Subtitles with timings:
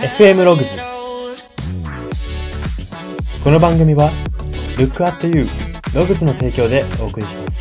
[0.00, 0.78] FM ログズ
[3.44, 4.08] この番組は
[4.78, 5.44] Look at You
[5.94, 7.60] ログズの提供でお送りします。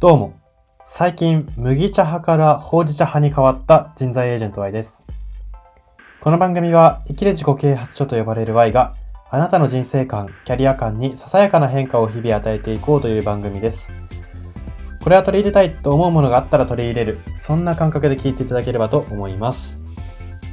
[0.00, 0.34] どうも。
[0.82, 5.06] 最近麦茶派からほうじ茶派に変わった人材エージェント Y です。
[6.22, 8.94] この番組は生きる自己啓発書と呼ばれる Y が
[9.30, 13.90] あなたの人生観、キャリア観にささやかな変化を日々与えていこうという番組です。
[15.02, 19.80] これは取り入れたいと思うものがあったら取り入れる、そんな感覚で聞いていただければと思います。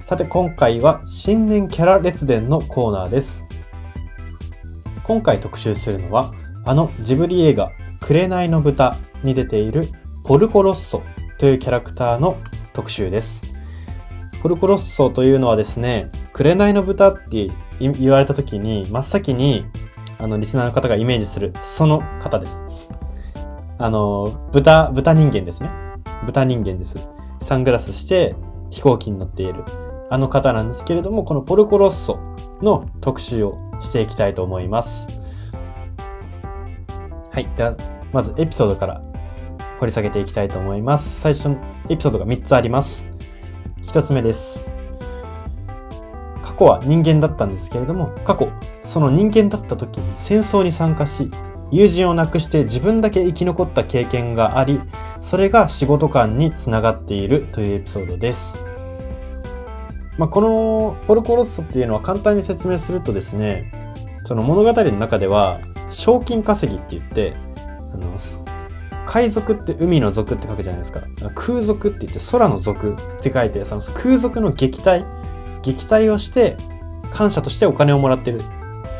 [0.05, 3.44] さて今回は新年キャラ列伝のコーナーです。
[5.03, 6.31] 今回特集するのは、
[6.63, 9.89] あのジブリ映画、紅の豚に出ている
[10.23, 11.03] ポルコロッソ
[11.38, 12.38] というキャラクターの
[12.72, 13.47] 特集です。
[14.41, 17.49] ポルコロッソというのはですね、紅の豚って
[17.80, 19.66] 言われた時に、真っ先に、
[20.19, 22.63] あの、リスナーの方がイメージする、その方です。
[23.77, 25.69] あの、豚、豚人間ですね。
[26.25, 26.97] 豚人間です。
[27.41, 28.35] サングラスして
[28.71, 29.63] 飛行機に乗っている、
[30.09, 32.19] あの方なんですけれども、このポルコロッソ
[32.61, 35.08] の特集をしていきたいと思います。
[37.31, 37.47] はい。
[37.55, 37.75] では、
[38.11, 39.02] まずエピソードから
[39.80, 41.21] 掘り下げていきたいと思います。
[41.21, 41.58] 最初の
[41.89, 43.06] エピソードが3つあります。
[43.88, 44.69] 1つ目です。
[46.43, 48.49] 過去は人間だったんですけれども、過去、
[48.85, 51.31] その人間だった時に戦争に参加し、
[51.71, 54.81] 友人を亡くして自分だけ生き残った経験があり、
[55.21, 58.58] それが仕事観につながっているというエピソードです。
[60.17, 63.71] まあ、このポルコロッソっていうのは簡単に説明するとですね、
[64.25, 65.59] その物語の中では、
[65.91, 67.35] 賞金稼ぎって言って、
[67.93, 68.17] あの、
[69.08, 71.02] 海賊って海の族って書くじゃないですか。
[71.33, 75.05] 空賊って言って空の族って書いて、その空賊の撃退
[75.64, 76.58] 撃退をして、
[77.11, 78.42] 感謝としてお金をもらってる。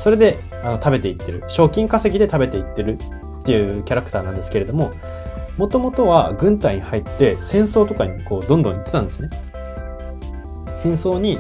[0.02, 1.44] それで、あの、食べていってる。
[1.50, 2.98] 賞金稼ぎで食べていってる
[3.42, 4.92] っていうキャラクターなんですけれども、
[5.58, 9.30] もともとは軍隊に入って戦争とかにこう、どんどん行ってたんですね。
[10.76, 11.38] 戦争に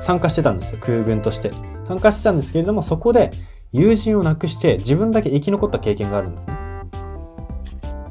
[0.00, 0.78] 参加してたんですよ。
[0.80, 1.52] 空軍として。
[1.86, 3.32] 参加してたんですけれども、そこで
[3.72, 6.65] 友人を亡くして自分だけ生き残った経験があるんですね。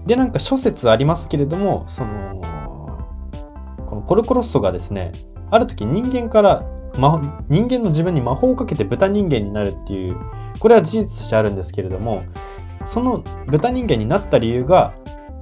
[0.05, 2.41] で、なんか諸説ありますけれども、その、
[3.85, 5.11] このポルコロッソがですね、
[5.51, 6.65] ある時人間から、
[7.49, 10.17] 人間の自分に魔法をかけて豚人間になるっていう、
[10.59, 12.23] これは事実としてあるんですけれども、
[12.85, 14.93] その豚人間になった理由が、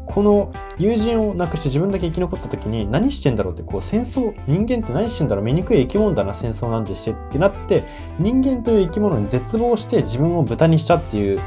[0.06, 7.84] この友人を亡くして自分だけ生き残った時に何してんだろうって、こう戦争、人間って何してんだろう醜い生き物だな戦争なんてしてってなって、
[8.20, 11.40] 人間という生き物に絶望して自分を豚にしたっていう、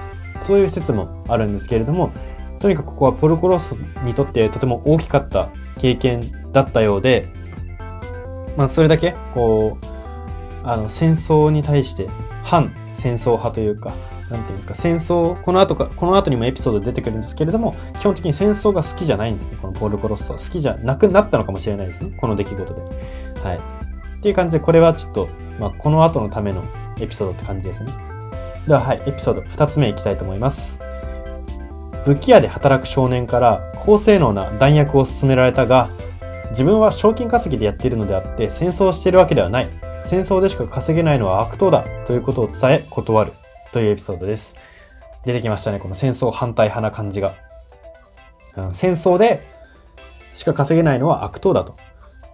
[0.43, 2.11] そういう説もあるんですけれども、
[2.59, 7.29] とにかくここはポルコロッソにとってとても大きかった経験だったようで、
[8.57, 9.87] まあそれだけ、こう、
[10.65, 12.09] あの、戦争に対して
[12.43, 13.93] 反戦争派というか、
[14.31, 20.39] なんていうんですか、戦争、この後か、この後にもエピソード出てくるんですけれども、基本的に戦争が好きじゃないんですね、このポール・コロッソは。
[20.39, 22.81] 好きじゃなくなったのかもしれないですね、この出来事で。
[23.43, 23.59] はい。
[23.59, 25.29] っていう感じで、これはちょっと、
[25.61, 26.65] まあこの後のための
[26.99, 27.93] エピソードって感じですね。
[28.67, 30.86] では、はい、エピソード2つ目いきたいと思います。
[32.07, 35.89] 武器屋で働く少年から高性能な弾薬を勧められたが、
[36.51, 39.69] 自分は賞金稼ぎでやっているのであって戦争をしているわけではない。
[40.03, 43.33] 戦争でしか稼げないのは悪党だということを伝え断る
[43.73, 44.55] というエピソードです。
[45.25, 47.35] 出てきましたね、この戦争反対派な感じが。
[48.57, 49.43] うん、戦争で
[50.35, 51.75] しか稼げないのは悪党だと。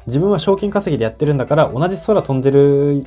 [0.07, 3.07] 自分は賞金稼ぎでやってるんだから同じ空飛んでる、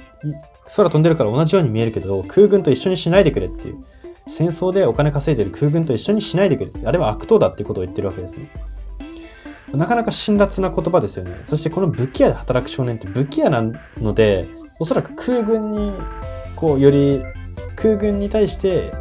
[0.76, 3.84] 空飛んでるから同じように見えるけど空軍と一緒にしないでくれっていう。
[4.28, 6.72] 戦争でお金稼いでる空軍と一緒にしないでくれ。
[6.86, 8.50] あれは悪党だっていうことを言ってるわけですね。
[9.74, 11.36] なかなか辛辣な言葉ですよね。
[11.48, 13.64] そしてこの武器屋で働く少年って武器屋な
[13.98, 14.48] ので、
[14.80, 15.94] おそらく空軍に、
[16.56, 17.22] こう、より
[17.76, 18.92] 空軍に対して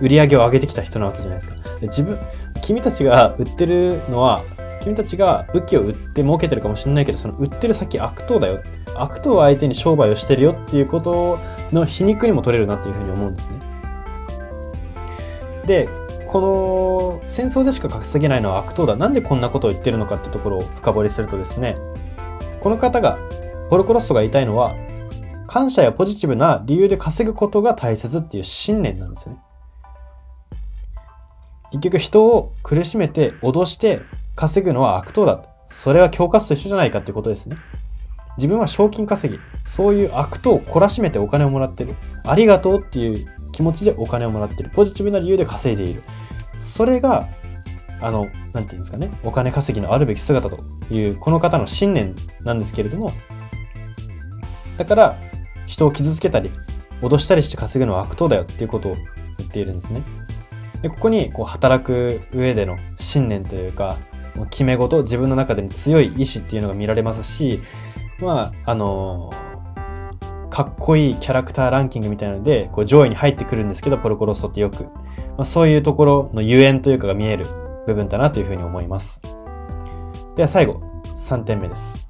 [0.00, 1.54] 売り上げを上げてきた人なわけじゃないですか。
[1.82, 2.18] 自分、
[2.62, 4.42] 君たちが売ってるのは、
[4.82, 8.60] 君たちが武器を売って儲けてるかもしれないけど、その売ってる先悪党だよ。
[8.94, 11.38] 悪党を相手に商売をしてるよっていうこと
[11.72, 13.71] の皮肉にも取れるなっていうふうに思うんですね。
[15.66, 15.88] で、
[16.26, 18.96] この戦争でしか稼げないのは悪党だ。
[18.96, 21.76] なんでこんなことを言ってるのかってところを深掘りするとですね、
[22.60, 23.18] この方が、
[23.70, 24.74] ポルコロッソが言いたいのは、
[25.46, 29.36] 感謝やポジティブな理由で稼ぐことが大切っていう信念なんですね。
[31.72, 34.02] 結局人を苦しめて脅して
[34.36, 35.44] 稼ぐのは悪党だ。
[35.70, 37.56] それは恐喝と一緒じゃないかっていうことですね。
[38.38, 41.96] 自分は賞金稼ぎ、そういう悪党を懲らしめてお金をもらってる。
[42.24, 44.70] ありがとうっていう気持ちでお金をもらってる。
[44.70, 46.02] ポジティブな理由で稼いでいる。
[46.58, 47.28] それが、
[48.00, 50.58] あの、なんていうんですかね、お金稼ぎのあるべき姿と
[50.90, 53.12] いう、この方の信念なんですけれども、
[54.76, 55.16] だから、
[55.66, 56.50] 人を傷つけたり、
[57.00, 58.96] 脅したりして稼ぐのは悪党だよっていうことを
[59.38, 60.02] 言っているんですね。
[60.82, 63.96] で、ここにこう働く上での信念というか、
[64.50, 67.62] 決め事、自分の中での強い意志っていうのが見られますし、
[68.20, 69.32] まあ、あの
[70.52, 74.84] かっこいいキャラクターランキングみたいなので、こう上位に入ってくるんですけど、ポルコロッソってよく。
[74.84, 74.90] ま
[75.38, 77.46] あ、そういうところのゆえんというかが見える
[77.86, 79.22] 部分だなというふうに思います。
[80.36, 80.82] では最後、
[81.16, 82.06] 3点目です。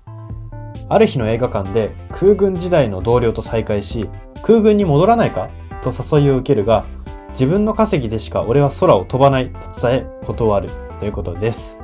[0.88, 4.10] ある日の映画館で空軍時代の同僚と再会し、
[4.42, 5.48] 空軍に戻らないか？
[5.80, 6.84] と誘いを受けるが、
[7.30, 10.68] 自分の稼ぎでしか俺は空を飛ばないと伝え断る
[10.98, 11.78] ということです。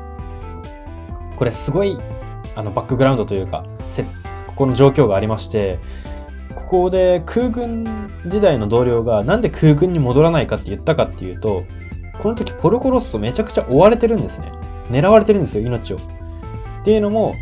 [1.36, 1.96] これすごい
[2.56, 3.62] あのバックグラウンドというか、
[4.48, 5.78] ここの状況がありまして、
[6.58, 11.64] ここで空軍時代の同僚がなんで空軍に戻らないかって言ったかっていうと、
[12.20, 14.52] この時ポルコロッソめちゃくちゃ追われてるんですね。
[14.90, 15.96] 狙われてるんですよ、命を。
[15.96, 16.00] っ
[16.84, 17.34] ていうのも、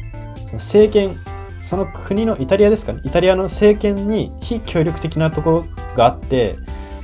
[0.53, 1.17] 政権、
[1.63, 3.01] その国のイタリアですかね。
[3.05, 5.65] イタリアの政権に非協力的なところ
[5.97, 6.57] があって、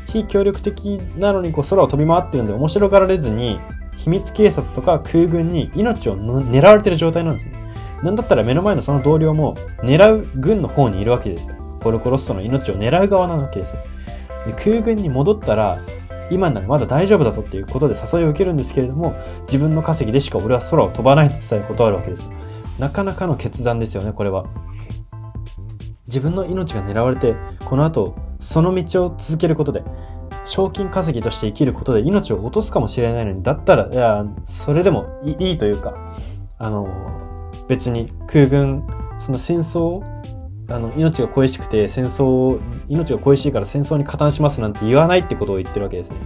[0.07, 3.59] 非協力的なのにこう空を飛び回ってるんで面白がられずに、
[3.97, 7.55] 秘密警察とか空軍に命を狙われてる状態なんですね。
[8.03, 11.57] なんだったら目の前のその同僚も狙う軍の方にいるわけですよ。
[11.83, 13.83] ポルコロッソの命を狙う側なわけですよ。
[14.47, 15.79] で空軍に戻ったら、
[16.31, 22.29] 今ならまだ大丈夫だぞっていうことで誘いを受けるんですけれども、自分の稼ぎでしか俺は空を飛ばないと伝え断るわけです。
[22.79, 24.47] なかなかの決断ですよね、これは。
[26.07, 29.83] 自分の命が狙われて、この後、その道を続けることで、
[30.45, 35.95] 賞金稼ぎとして生きることで命を落とすかもしれないのに、だったら、いや、それでもいいというか、
[36.59, 36.89] あの、
[37.69, 38.85] 別に空軍、
[39.19, 40.03] その戦争、
[40.73, 42.59] あの、命が恋しくて戦争、
[42.89, 46.17] 命が恋しいから戦争に加担しますなんて言わないってことを言ってるわけですね。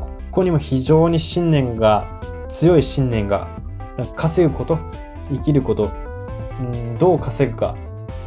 [0.00, 3.48] ここにも非常に信念が、強い信念が、
[4.16, 4.78] 稼ぐこと、
[5.30, 5.90] 生きること、
[6.60, 7.76] うん、どう稼ぐか、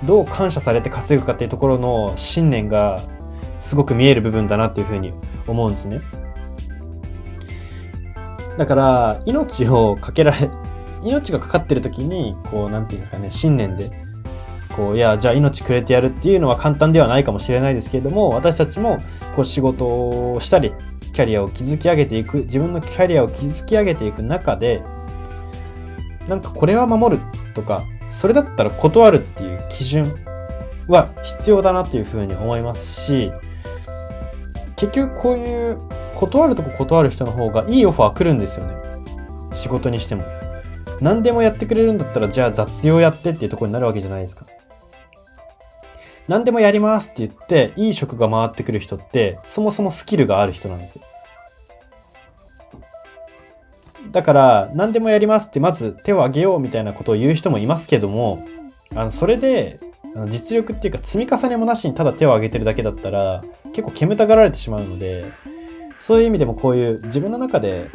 [0.05, 3.01] どう感謝されて稼ぐかっていうところの信念が
[3.59, 5.11] すごく見える部分だなっていうふうに
[5.47, 6.01] 思うんですね。
[8.57, 10.49] だから、命をかけられ、
[11.03, 13.89] 命がかかってる時に、こう、なんていうんですかね、信念で、
[14.71, 18.97] こう、いや、じゃあ命くれてやるっていうのは簡単ではないかもしれないですけれども、私たちも、
[19.35, 20.73] こう、仕事をしたり、
[21.13, 24.81] キャリアを築き上げていく、自分のキャリアを築き上げていく中で、
[26.27, 27.21] なんかこれは守る
[27.53, 30.13] とか、それだったら断るっていう基準
[30.87, 33.31] は必要だなっていうふうに思いますし、
[34.75, 35.77] 結局こういう
[36.15, 38.75] 断るとこ断る人の方がいいオファー来るんですよね。
[39.53, 40.23] 仕事にしても。
[41.01, 44.45] 何でもやってくれるんだったら、じゃあ雑用やってっていうとこになるわけじゃないですか。
[46.31, 51.01] 何でもやりますって言って、いい職が回ってくる人って、そもそもスキルがある人なんですよ。
[54.13, 58.45] だから、何でもやりますって、まず手を挙げようみたいなことを言う人もいますけども、
[58.95, 59.81] あの、それで、
[60.29, 63.43] 実力っていうか積み重ねもなしにただ手を挙げてるだけだったら、
[63.73, 65.25] 結構煙たがられてしまうので、
[65.99, 67.89] そういう意味でもこういう自分の中で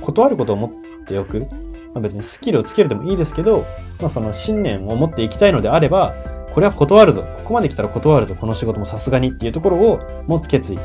[0.00, 1.46] 断ることを持っておく。
[1.94, 3.64] まあ、別にスキルをつけるでもいいですけど、
[4.00, 6.14] まあ、その信念を持っていきたいのであれば、
[6.56, 7.22] これは断るぞ。
[7.22, 8.34] ここまで来たら断るぞ。
[8.34, 10.78] この仕事もさすがにっていうところを持つ決意。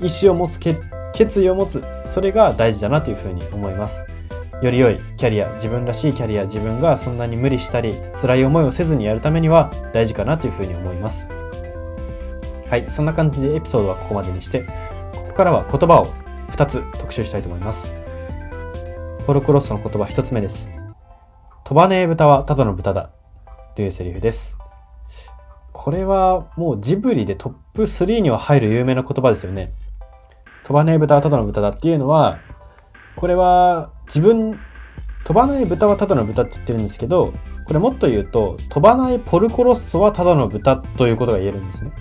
[0.00, 1.84] 意思を持つ決意を持つ。
[2.04, 4.04] それが大事だなというふうに思います。
[4.60, 11.30] より良いキャリア、自分らしいキャリア、自分がそんなに無理したり、辛い思いをせずにやるためには大事かなというふうに思います。
[12.68, 14.64] はい、そんな感じでエピソードはここまでにして、
[15.14, 16.06] ここからは言葉を
[16.48, 17.94] 2つ特集したいと思います。
[19.28, 20.68] ホロクロスの言葉1つ目です。
[21.62, 23.10] 飛ばねえ豚はただの豚だ。
[23.76, 24.63] というセリフです。
[25.84, 29.74] これはもうジブリでトップ3には入る有名な言葉ですよね。
[30.62, 32.38] 飛ばねえ豚はただの豚だっていうのは、
[33.16, 34.58] これは自分、
[35.24, 37.34] 飛ばない豚はただの豚って言ってるんですけど、
[37.66, 41.92] これもっと言うと、飛ばないポルコロッソはただの豚ということが言えるんですね。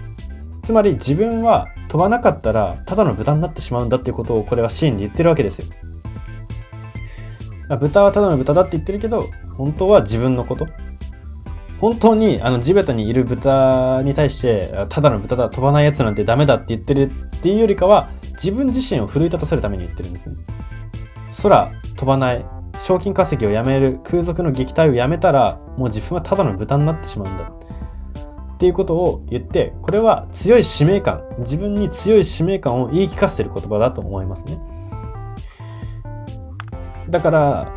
[0.64, 5.68] つまり自分は飛ばなかったらただの豚になってしまうんだっていうことをこれはシーンで言ってるわけですよ。
[7.82, 10.68] 豚はただの豚だって言ってるけど、本当は自分のこと。
[11.84, 18.08] 本当にあの地べたにいる豚に対して、ただの豚だ、飛ばないやつなんてダメだって言ってるっていうよりかは、
[18.42, 20.38] 自分自身を奮い立たせるために言ってるんですね。
[21.42, 22.46] 空飛ばない、
[22.80, 27.52] 賞金稼ぎをやめる、空賊の撃退をやめたら、もう自分はただの豚になってしまうんだ。
[28.54, 34.58] っていうことを言って、これは強い使命感、自分に強い使命感を言い聞かせてる言葉だと思いますね。
[37.10, 37.74] だから、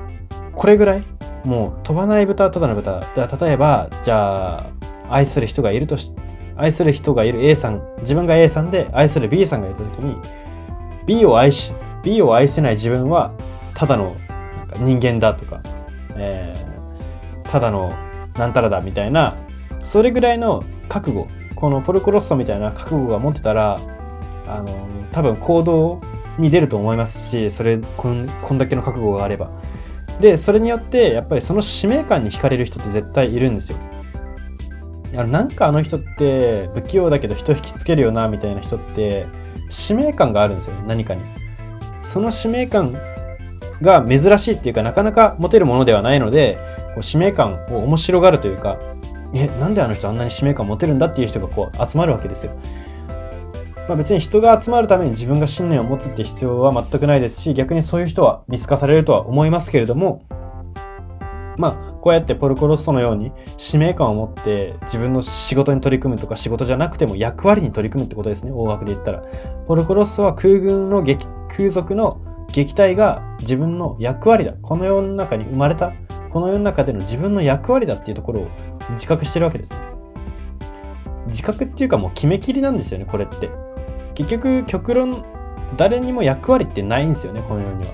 [0.54, 1.15] これぐらい、
[1.46, 3.00] もう飛ばない豚はただの豚。
[3.14, 4.66] 例えば、じゃあ、
[5.08, 6.12] 愛する人がいるとし、
[6.56, 10.16] 愛する人がいる A さん、自分が A さんで愛する B さんがいた時に、
[11.06, 11.72] B を愛し、
[12.02, 13.32] B を愛せない自分は
[13.74, 14.16] ただの
[14.80, 15.60] 人間だとか、
[16.16, 17.92] えー、ただの
[18.36, 19.36] なんたらだみたいな、
[19.84, 23.78] それぐらいの覚悟、このポルコロッソみたいな覚悟が持ってたら
[24.48, 26.00] あの多分行動
[26.38, 29.50] に出ると思いますしそれこんこんだけの覚悟があれば
[30.20, 33.78] でそれによってやっぱりその使命感に惹かれる人って絶対いるんですよ。
[35.14, 39.26] あのなんかあの人って不器用だけど人引きつけるよなみたいな人って
[39.68, 41.20] 使命感があるんですよ何かに。
[42.02, 42.96] その使命感
[43.82, 46.58] が珍しいっていうかなかなか持てるものではないので
[46.94, 48.78] こう使命感を面白がるというか
[49.34, 52.52] えなんであの人あんなに使命感持てるんだっていう人がこう集まるわけですよ。
[53.88, 60.24] まあ、別に人が集まるために自分が信念を持つって必要は全くないですし、逆にそういう人は見透かされるとは思いますけれども、
[61.56, 69.22] まあ、こうやってポルコロッソのように使命感を持って自分の仕事に取り組むとか仕事じゃなくても役割に取り組むってことですね、大枠で言ったら。
[69.66, 71.26] ポルコロッソは空軍の撃、
[71.56, 72.20] 空賊の
[72.52, 74.52] 撃退が自分の役割だ。
[74.62, 75.92] この世の中に生まれた、
[76.30, 78.48] この世の中での自分の役割だっていうところを
[78.90, 79.76] 自覚してるわけですね。
[81.26, 83.50] 自覚っていうかもう決めきりなんですよね、これって。
[84.16, 85.24] 結局極論
[85.76, 87.92] 誰にも役割ってないんですよねこの世には。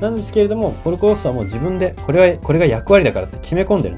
[0.00, 3.96] なんですけれどもポルコロスはもう自分でこれはこれが役割だからって決め込んでる。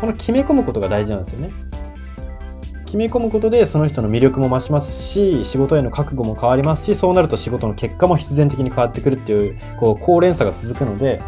[0.00, 1.50] この決め込むことが大事なんですよね。
[2.84, 11.20] 決め込むことでその人の魅力も増しますし仕事への覚悟も変わりますしそうなると仕事の結果も必然的に変わってくるっていうこう高連鎖が続くので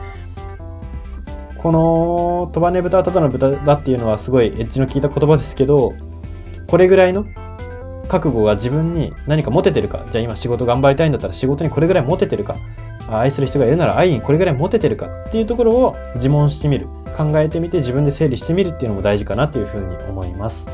[1.59, 5.93] このトバネ豚はただの豚だっていうのはすごいエッジの効いた言葉ですけど
[6.69, 7.27] これぐらいの
[8.09, 12.57] 覚悟が自分に何か持ててるか、じゃあ今仕事頑張りたいんだったら仕事にこれぐらい持ててるか、
[13.09, 16.87] 愛する人がいるなら愛にこれぐらい持ててるかっていうところを自問してみる。
[17.17, 20.67] 考えてみて自分で整理してみるっていうのも大事かなというふうに思います。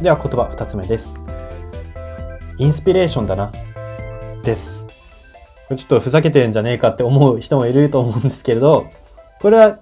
[0.00, 1.08] では言葉二つ目です。
[2.58, 3.52] インスピレーションだな。
[4.42, 4.86] です。
[5.68, 8.86] これちょっとふざけてんじゃねえかって思う人もいると思うんですけれど、
[9.40, 9.78] これは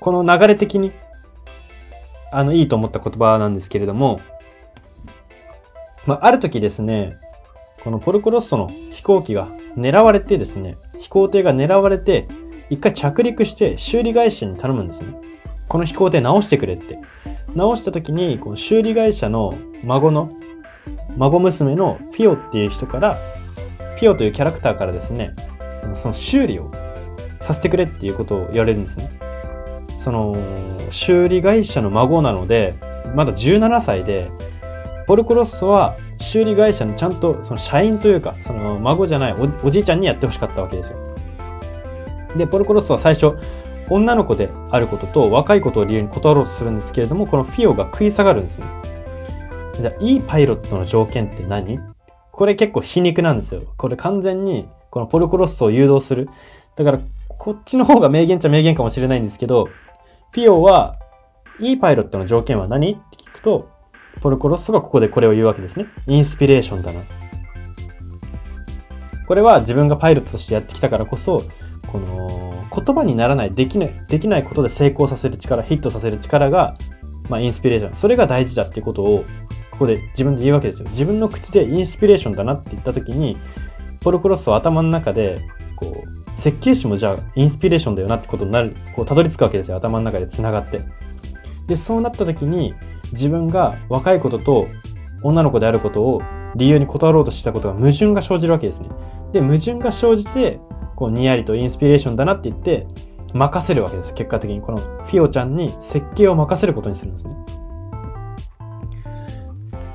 [0.00, 0.92] この流れ的に
[2.30, 4.18] あのいいと思った言葉なんですけれども、
[6.06, 7.16] まあ、ある時ですね、
[7.82, 12.26] このポルコロッソの飛行機が狙われてですね、飛行艇が狙われて、
[12.70, 15.14] 一回着陸して修理会社に頼むんですね。
[15.68, 16.98] この飛行艇直してくれって。
[17.54, 19.54] 直した時に、この修理会社の
[19.84, 20.30] 孫の、
[21.16, 23.14] 孫娘のフィオっていう人から、
[23.96, 25.34] フィオというキャラクターからですね、
[25.94, 26.70] その修理を
[27.40, 29.10] させてくれっていうことを言われるんですね。
[29.98, 30.36] その、
[30.90, 32.74] 修理会社の孫なので、
[33.14, 34.30] まだ17歳で、
[35.06, 40.98] ポルコロッソは修理会社のちゃんとその社員というか、その孫じゃないおじいちゃんにやってほしかったわけですよ。
[42.36, 43.36] で、ポルコロッソは最初、
[43.90, 48.66] 女の子であることと若いことを理由に断ろうとするんですけれども、このフィオが食い下がるんですね。
[49.80, 51.78] じゃあ、いいパイロットの条件って何？
[52.30, 53.62] これ結構皮肉なんですよ。
[53.76, 56.30] これ完全に、このポルコロッソを誘導する。
[56.76, 59.68] だから、こっちの方が名言っちゃ名言かもしれないんですけど、
[60.30, 60.98] フィオは、
[61.60, 62.92] いいパイロットの条件は何？
[62.92, 63.68] って聞くと、
[64.20, 65.86] ポルコロッソがここでこれを言うわけですね。
[66.06, 67.00] インスピレーションだな。
[69.26, 71.44] これは自分がパイロットとしてやってきたからこそ、
[71.90, 76.76] この言葉にならない、できない、できないことで成功させる力、ヒットさせる力が、
[77.28, 77.96] まあインスピレーション。
[77.96, 79.24] それが大事だっていうことを、
[79.70, 80.88] ここで自分で言うわけですよ。
[80.90, 83.36] 自分の口でインスピレーションだなって言った時に、
[84.00, 85.40] ポルコロッソは頭の中で、
[85.76, 89.76] こう、設計士もじゃあインスピレーションだよなってことになる、こう、たどり着くわけですよ。
[89.76, 90.80] 頭の中で繋がって。
[91.72, 92.74] で、そうなった時に、
[93.12, 94.66] 自分が若いことと
[95.22, 96.22] 女の子であることを
[96.54, 98.90] 理由に断ろうとしたことが矛盾が生じるわけですね。
[99.32, 100.60] で、矛盾が生じて、
[100.96, 102.86] こう、にやりとインスピレーションだなって言って、
[103.32, 104.12] 任せるわけです。
[104.12, 104.60] 結果的に。
[104.60, 107.34] このフィオちゃんに設計を任せることにするんですね。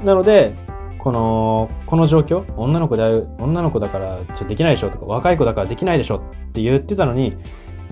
[0.03, 0.55] なので、
[0.97, 6.19] この、この状況、女の子である、女の子だからちょっとできないでしょとか、若い子だからできないでしょっ
[6.53, 7.37] て言ってたのに、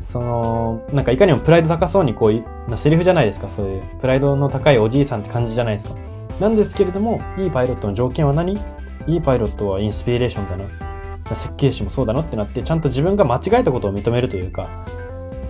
[0.01, 3.83] その、なんかいかにもプライド高そうにこういなセリフじゃないですか、そういう。
[3.99, 5.95] プライドの高いおじいさんって感じじゃないですか。
[6.39, 8.59] なんですけれども、いいパイロットの条件は何？
[9.07, 11.35] いいパイロットはインスピレーションだな。
[11.35, 14.85] 設計士もそうだなってなって、ちゃんと自分が間違えたことを認めるというか、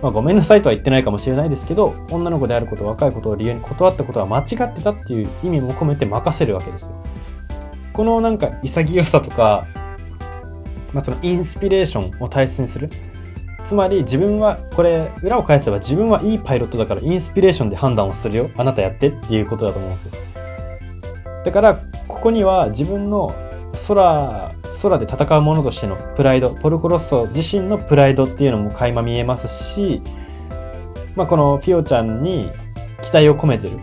[0.02, 6.88] まあごめんなさいとは言ってないかもしれないですけど、女の子であること、若いことを理由に断ったことは間違ってたっていう意味も込めて任せるわけです。
[7.92, 9.66] このなんか潔さとか、
[10.92, 12.90] まあそのインスピレーションを大切にする。
[13.66, 18.50] つまり自分は、これ、裏を返せば自分はいいパイロットだからインスピレーションで判断をするよ。
[18.56, 20.12] あなたやってっていうことだと思うんですよ。
[21.44, 21.74] だから、
[22.06, 23.34] ここには自分の
[23.88, 30.00] 空、空で戦う者としてのプライド、ポルコロッソ自身のプライドっていうのも垣間見えますし、
[31.16, 32.52] まあ、このフィオちゃんに
[33.02, 33.78] 期待を込めてる。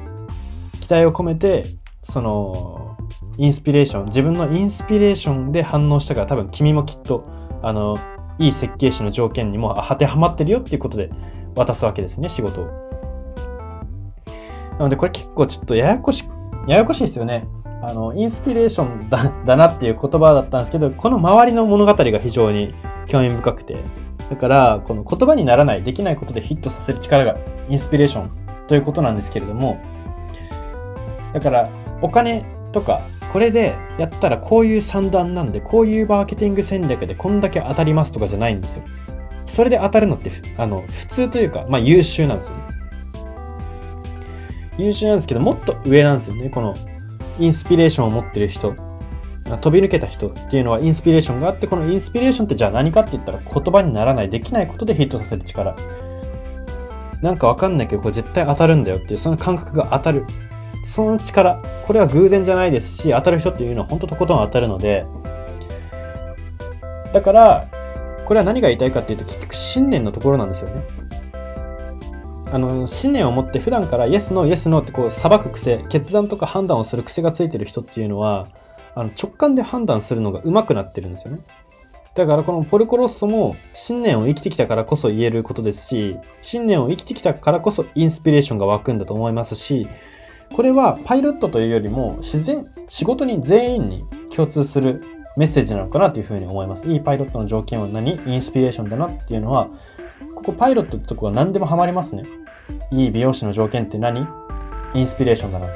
[0.79, 1.65] 期待を込めて、
[2.01, 2.97] その、
[3.37, 7.23] インスピレーション、自分のインスピレーションで反応したから多分君もきっと、
[7.61, 7.97] あの、
[8.39, 11.09] いい設計士の条件にも当てはまってるよっていうことで
[11.55, 12.65] 渡すわけですね、仕事を。
[14.73, 16.25] なのでこれ結構ちょっとややこし、
[16.67, 17.47] ややこしいですよね。
[17.83, 22.73] あの、インスピレーションだ、だなっていう言葉だったんですけど、この周りの物語が非常に
[23.07, 23.77] 興味深くて。
[24.29, 27.37] だから、この言葉にならない、できないことでヒットさせる力が
[27.67, 28.31] インスピレーション
[28.67, 29.79] ということなんですけれども、
[31.33, 31.69] だから、
[32.01, 33.01] お金とか、
[33.33, 38.83] これでやったらこういう算段なんで、こういうマーケティング戦略でこんだけ当たりますとかじゃないんですよ。
[39.47, 42.63] それで当たるのって、あの、普通というか、まあ優秀なんですよね。
[44.77, 46.51] 優秀なんですけど、もっと上なんですよね。
[46.51, 46.75] この、
[47.39, 48.75] インスピレーションを持ってる人、
[49.61, 55.75] 飛び抜けた人っていうのはインスピレーションがあって、このインスピレーションってじゃあ何かって言ったら言葉にならない、できないことでヒットさせる力。
[57.23, 60.23] なんかわかんないけど、これ絶対当たるんだよっていう、その感覚が当たる。
[60.83, 65.05] その力、これは偶然じゃないですし、当たる人っていうのは本当とことん当たるので、
[67.13, 67.67] だから、
[68.25, 70.83] これは何が言いたいかっていうと、結局信念のところなんですよね。
[72.51, 78.47] あの、信念を持って普段からイエスノーイエスノーってこう裁く癖、決断とか判断をする癖がついてる人っていうのは、
[78.95, 81.39] あの直感で判断するのが上手くなってるんですよね。
[82.15, 89.87] だからこのポルコロッソも信念を生きてきたからこそ言えることですし、信念を生きてきたからこそインスピレーションが湧くんだと思いますし、
[90.53, 95.01] これはパイロットというよりも自然、仕事に全員に共通する
[95.35, 96.87] メッセージなのかなというふうに思います。
[96.87, 98.19] いいパイロットの条件は何？
[98.27, 99.67] インスピレーションだなっていうのは、
[100.35, 102.23] ここパイロットってとこは何でもハマりますね。
[102.91, 104.27] いい美容師の条件って何？
[104.93, 105.67] インスピレーションだな。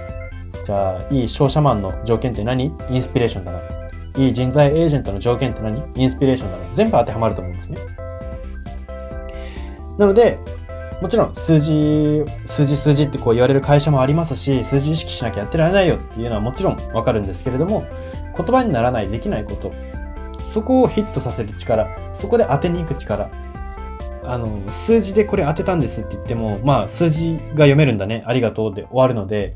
[0.64, 2.72] じゃあ、いい商社マンの条件って何？
[2.92, 3.60] インスピレーションだな。
[4.18, 5.82] いい人材エージェントの条件って何？
[5.96, 6.76] インスピレーションだな。
[6.76, 7.80] 全部当てはまると思うんですね。
[9.98, 10.38] なので、
[11.02, 17.86] もちろん数字、数字数字ってこう言われる会社もありますし、数字意識しなきゃやってられないよっていうのはもちろんわかるんですけれども、
[18.36, 19.72] 言葉にならない、できないこと、
[20.44, 23.30] そこをヒットさせる力、そこで当てに行く力、
[24.24, 29.56] あの、数字でこれ当てたんですって言っても、まあ数字が読めるんだね、ありがとうで終わるので、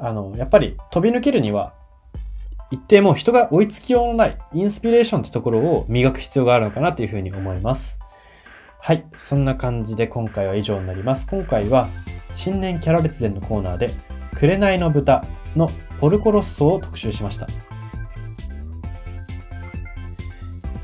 [0.00, 1.72] あの、やっぱり飛び抜けるには、
[2.72, 7.99] 一定も人が追いつきようのないインスピレーションってところを磨く必要があるのかなというふうに思います。
[8.82, 9.04] はい。
[9.16, 11.26] そんな感じで今回は以上になります。
[11.26, 11.88] 今回は
[12.34, 13.90] 新年キャラ列伝のコーナーで、
[14.34, 15.22] 紅の豚
[15.54, 17.46] のポルコロッソを特集しました。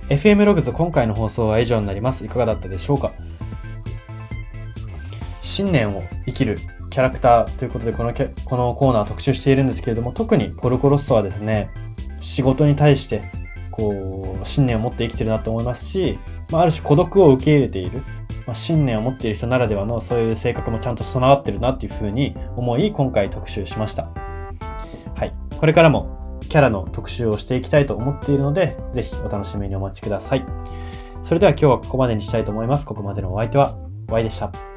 [0.09, 2.25] FM ログズ今回の放送は以上になります。
[2.27, 3.13] いかがだったでしょうか？
[5.43, 6.59] 新年を生きる
[6.91, 11.71] キャラクターということでこのこのコーナー特集しているんですけれども、特にポルコロッソはですね、
[12.21, 13.23] 仕事に対して
[13.77, 16.19] こう、信念を持って生きてるなと思いますし、
[16.51, 18.03] まあ、ある種孤独を受け入れている、
[18.47, 24.11] まあ、信念を持っている人ならではのそういう性格もちゃんと備わってるなっていうふうに思い、今回特集しました。
[25.15, 25.35] はい。
[25.59, 30.45] これからもキャラの特集をしていきたいと思っているので、ぜひお楽しみにお待ちください。
[31.23, 32.87] それでは今日はここまでにしたいと思います。
[32.87, 33.77] ここまでのお相手は、
[34.09, 34.76] Y でした。